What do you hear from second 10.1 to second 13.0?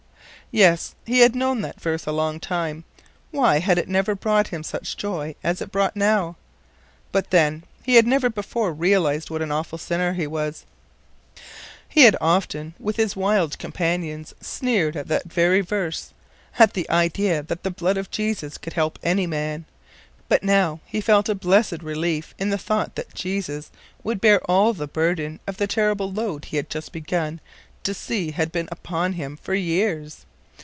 he was. He had often, with